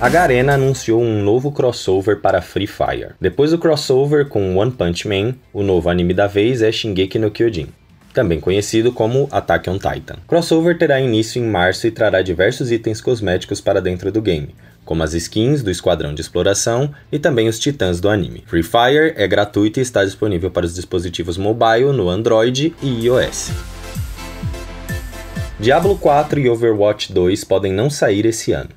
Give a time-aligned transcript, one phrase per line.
[0.00, 3.12] A Garena anunciou um novo crossover para Free Fire.
[3.20, 7.30] Depois do crossover com One Punch Man, o novo anime da vez é Shingeki no
[7.30, 7.68] Kyojin
[8.14, 10.16] também conhecido como Attack on Titan.
[10.26, 15.02] Crossover terá início em março e trará diversos itens cosméticos para dentro do game, como
[15.02, 18.44] as skins do Esquadrão de Exploração e também os titãs do anime.
[18.46, 23.50] Free Fire é gratuito e está disponível para os dispositivos mobile no Android e iOS.
[25.58, 28.70] Diablo 4 e Overwatch 2 podem não sair esse ano.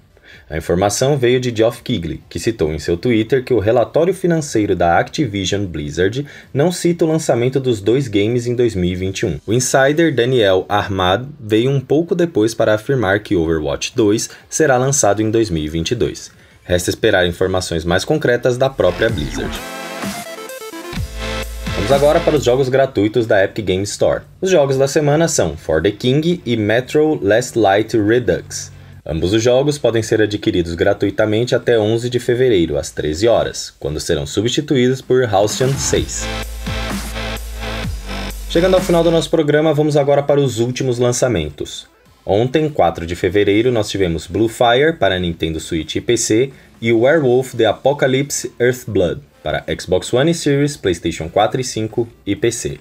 [0.50, 4.78] A informação veio de Geoff Keighley, que citou em seu Twitter que o relatório financeiro
[4.78, 9.42] da Activision Blizzard não cita o lançamento dos dois games em 2021.
[9.46, 15.22] O insider Daniel Ahmad veio um pouco depois para afirmar que Overwatch 2 será lançado
[15.22, 16.32] em 2022.
[16.64, 19.54] Resta esperar informações mais concretas da própria Blizzard.
[21.76, 24.22] Vamos agora para os jogos gratuitos da Epic Games Store.
[24.40, 28.77] Os jogos da semana são For the King e Metro Last Light Redux.
[29.10, 34.02] Ambos os jogos podem ser adquiridos gratuitamente até 11 de fevereiro, às 13 horas, quando
[34.02, 36.26] serão substituídos por Halcyon 6.
[38.50, 41.88] Chegando ao final do nosso programa, vamos agora para os últimos lançamentos.
[42.26, 47.56] Ontem, 4 de fevereiro, nós tivemos Blue Fire para Nintendo Switch e PC e Werewolf
[47.56, 52.78] The Apocalypse Earthblood para Xbox One e Series, PlayStation 4 e 5 e PC.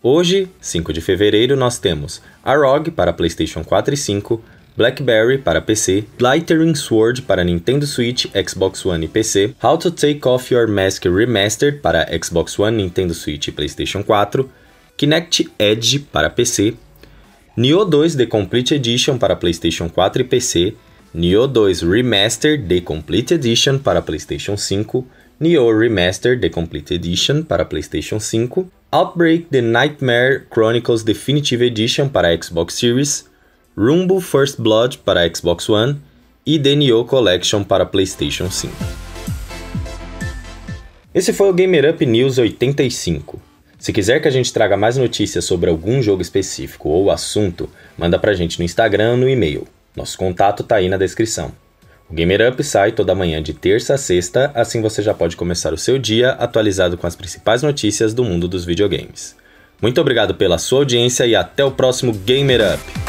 [0.00, 4.40] Hoje, 5 de fevereiro, nós temos a ROG para PlayStation 4 e 5,
[4.76, 10.20] BlackBerry para PC, Glittering Sword para Nintendo Switch, Xbox One e PC, How to Take
[10.28, 14.50] Off Your Mask Remastered para Xbox One, Nintendo Switch e PlayStation 4,
[14.96, 16.74] Kinect Edge para PC,
[17.56, 20.74] Nioh 2 The Complete Edition para PlayStation 4 e PC,
[21.14, 25.06] Nioh 2 Remastered The Complete Edition para PlayStation 5,
[25.40, 32.36] Nioh Remastered The Complete Edition para PlayStation 5, Outbreak The Nightmare Chronicles Definitive Edition para
[32.36, 33.26] Xbox Series,
[33.78, 36.00] Rumble First Blood para Xbox One
[36.46, 36.74] e The
[37.06, 38.72] Collection para PlayStation 5.
[41.14, 43.38] Esse foi o Gamer Up News 85.
[43.78, 48.18] Se quiser que a gente traga mais notícias sobre algum jogo específico ou assunto, manda
[48.18, 49.66] pra gente no Instagram ou no e-mail.
[49.94, 51.52] Nosso contato tá aí na descrição.
[52.08, 55.74] O Gamer Up sai toda manhã de terça a sexta, assim você já pode começar
[55.74, 59.36] o seu dia atualizado com as principais notícias do mundo dos videogames.
[59.82, 63.05] Muito obrigado pela sua audiência e até o próximo Gamer Up!